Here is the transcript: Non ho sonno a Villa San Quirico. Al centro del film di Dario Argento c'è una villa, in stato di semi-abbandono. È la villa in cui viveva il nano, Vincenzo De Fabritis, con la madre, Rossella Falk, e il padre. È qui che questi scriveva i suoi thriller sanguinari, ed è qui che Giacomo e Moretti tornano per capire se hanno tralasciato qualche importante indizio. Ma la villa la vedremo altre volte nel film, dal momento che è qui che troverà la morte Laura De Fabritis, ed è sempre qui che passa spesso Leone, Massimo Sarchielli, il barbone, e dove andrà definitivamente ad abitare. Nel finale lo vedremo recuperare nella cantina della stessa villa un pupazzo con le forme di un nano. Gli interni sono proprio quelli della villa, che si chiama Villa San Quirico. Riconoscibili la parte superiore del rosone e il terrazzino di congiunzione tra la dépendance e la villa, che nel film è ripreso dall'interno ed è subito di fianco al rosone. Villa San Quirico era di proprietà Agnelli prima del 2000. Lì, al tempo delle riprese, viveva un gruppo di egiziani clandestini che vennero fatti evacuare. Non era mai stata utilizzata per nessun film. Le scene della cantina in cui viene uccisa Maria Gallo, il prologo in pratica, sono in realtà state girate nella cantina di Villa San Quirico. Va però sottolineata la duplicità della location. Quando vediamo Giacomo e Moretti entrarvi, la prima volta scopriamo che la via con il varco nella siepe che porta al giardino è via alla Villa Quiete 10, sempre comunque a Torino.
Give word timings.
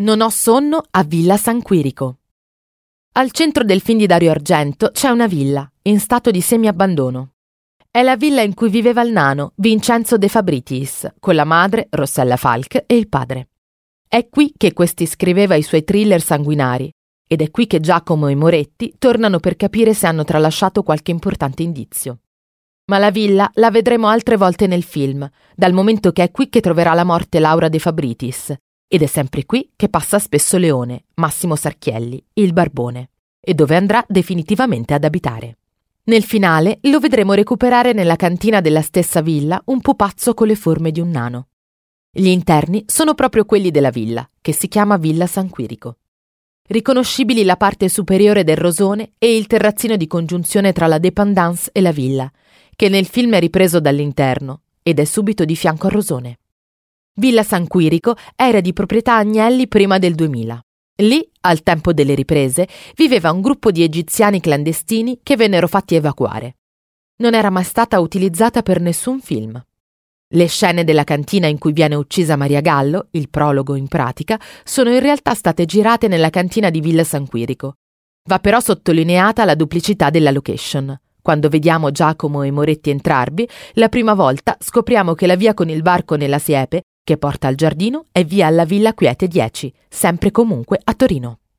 Non 0.00 0.22
ho 0.22 0.30
sonno 0.30 0.82
a 0.92 1.02
Villa 1.02 1.36
San 1.36 1.60
Quirico. 1.60 2.20
Al 3.16 3.32
centro 3.32 3.64
del 3.64 3.82
film 3.82 3.98
di 3.98 4.06
Dario 4.06 4.30
Argento 4.30 4.92
c'è 4.92 5.10
una 5.10 5.26
villa, 5.26 5.70
in 5.82 6.00
stato 6.00 6.30
di 6.30 6.40
semi-abbandono. 6.40 7.32
È 7.90 8.00
la 8.02 8.16
villa 8.16 8.40
in 8.40 8.54
cui 8.54 8.70
viveva 8.70 9.02
il 9.02 9.12
nano, 9.12 9.52
Vincenzo 9.56 10.16
De 10.16 10.28
Fabritis, 10.28 11.06
con 11.20 11.34
la 11.34 11.44
madre, 11.44 11.88
Rossella 11.90 12.38
Falk, 12.38 12.84
e 12.86 12.96
il 12.96 13.10
padre. 13.10 13.48
È 14.08 14.26
qui 14.30 14.54
che 14.56 14.72
questi 14.72 15.04
scriveva 15.04 15.54
i 15.54 15.62
suoi 15.62 15.84
thriller 15.84 16.22
sanguinari, 16.22 16.90
ed 17.28 17.42
è 17.42 17.50
qui 17.50 17.66
che 17.66 17.80
Giacomo 17.80 18.28
e 18.28 18.34
Moretti 18.34 18.94
tornano 18.96 19.38
per 19.38 19.56
capire 19.56 19.92
se 19.92 20.06
hanno 20.06 20.24
tralasciato 20.24 20.82
qualche 20.82 21.10
importante 21.10 21.62
indizio. 21.62 22.20
Ma 22.86 22.96
la 22.96 23.10
villa 23.10 23.50
la 23.56 23.70
vedremo 23.70 24.08
altre 24.08 24.38
volte 24.38 24.66
nel 24.66 24.82
film, 24.82 25.28
dal 25.54 25.74
momento 25.74 26.10
che 26.10 26.22
è 26.22 26.30
qui 26.30 26.48
che 26.48 26.62
troverà 26.62 26.94
la 26.94 27.04
morte 27.04 27.38
Laura 27.38 27.68
De 27.68 27.78
Fabritis, 27.78 28.54
ed 28.92 29.02
è 29.02 29.06
sempre 29.06 29.46
qui 29.46 29.70
che 29.76 29.88
passa 29.88 30.18
spesso 30.18 30.58
Leone, 30.58 31.04
Massimo 31.14 31.54
Sarchielli, 31.54 32.20
il 32.32 32.52
barbone, 32.52 33.10
e 33.38 33.54
dove 33.54 33.76
andrà 33.76 34.04
definitivamente 34.08 34.94
ad 34.94 35.04
abitare. 35.04 35.58
Nel 36.04 36.24
finale 36.24 36.80
lo 36.82 36.98
vedremo 36.98 37.34
recuperare 37.34 37.92
nella 37.92 38.16
cantina 38.16 38.60
della 38.60 38.82
stessa 38.82 39.20
villa 39.20 39.62
un 39.66 39.80
pupazzo 39.80 40.34
con 40.34 40.48
le 40.48 40.56
forme 40.56 40.90
di 40.90 40.98
un 40.98 41.08
nano. 41.08 41.46
Gli 42.10 42.26
interni 42.26 42.82
sono 42.88 43.14
proprio 43.14 43.44
quelli 43.44 43.70
della 43.70 43.90
villa, 43.90 44.28
che 44.40 44.52
si 44.52 44.66
chiama 44.66 44.96
Villa 44.96 45.28
San 45.28 45.50
Quirico. 45.50 45.98
Riconoscibili 46.66 47.44
la 47.44 47.56
parte 47.56 47.88
superiore 47.88 48.42
del 48.42 48.56
rosone 48.56 49.12
e 49.18 49.36
il 49.36 49.46
terrazzino 49.46 49.96
di 49.96 50.08
congiunzione 50.08 50.72
tra 50.72 50.88
la 50.88 50.98
dépendance 50.98 51.70
e 51.72 51.80
la 51.80 51.92
villa, 51.92 52.28
che 52.74 52.88
nel 52.88 53.06
film 53.06 53.34
è 53.34 53.38
ripreso 53.38 53.78
dall'interno 53.78 54.62
ed 54.82 54.98
è 54.98 55.04
subito 55.04 55.44
di 55.44 55.54
fianco 55.54 55.86
al 55.86 55.92
rosone. 55.92 56.38
Villa 57.14 57.42
San 57.42 57.66
Quirico 57.66 58.16
era 58.36 58.60
di 58.60 58.72
proprietà 58.72 59.16
Agnelli 59.16 59.66
prima 59.66 59.98
del 59.98 60.14
2000. 60.14 60.64
Lì, 61.02 61.28
al 61.42 61.62
tempo 61.62 61.92
delle 61.92 62.14
riprese, 62.14 62.68
viveva 62.94 63.32
un 63.32 63.40
gruppo 63.40 63.70
di 63.70 63.82
egiziani 63.82 64.40
clandestini 64.40 65.20
che 65.22 65.36
vennero 65.36 65.66
fatti 65.66 65.96
evacuare. 65.96 66.56
Non 67.16 67.34
era 67.34 67.50
mai 67.50 67.64
stata 67.64 67.98
utilizzata 68.00 68.62
per 68.62 68.80
nessun 68.80 69.20
film. 69.20 69.62
Le 70.32 70.46
scene 70.46 70.84
della 70.84 71.04
cantina 71.04 71.48
in 71.48 71.58
cui 71.58 71.72
viene 71.72 71.96
uccisa 71.96 72.36
Maria 72.36 72.60
Gallo, 72.60 73.08
il 73.10 73.28
prologo 73.28 73.74
in 73.74 73.88
pratica, 73.88 74.38
sono 74.62 74.90
in 74.90 75.00
realtà 75.00 75.34
state 75.34 75.64
girate 75.64 76.06
nella 76.06 76.30
cantina 76.30 76.70
di 76.70 76.80
Villa 76.80 77.02
San 77.04 77.26
Quirico. 77.26 77.74
Va 78.28 78.38
però 78.38 78.60
sottolineata 78.60 79.44
la 79.44 79.56
duplicità 79.56 80.10
della 80.10 80.30
location. 80.30 80.98
Quando 81.20 81.48
vediamo 81.48 81.90
Giacomo 81.90 82.44
e 82.44 82.50
Moretti 82.50 82.90
entrarvi, 82.90 83.48
la 83.74 83.88
prima 83.88 84.14
volta 84.14 84.56
scopriamo 84.58 85.14
che 85.14 85.26
la 85.26 85.34
via 85.34 85.52
con 85.52 85.68
il 85.68 85.82
varco 85.82 86.14
nella 86.14 86.38
siepe 86.38 86.84
che 87.10 87.18
porta 87.18 87.48
al 87.48 87.56
giardino 87.56 88.06
è 88.12 88.24
via 88.24 88.46
alla 88.46 88.64
Villa 88.64 88.94
Quiete 88.94 89.26
10, 89.26 89.74
sempre 89.88 90.30
comunque 90.30 90.80
a 90.84 90.94
Torino. 90.94 91.39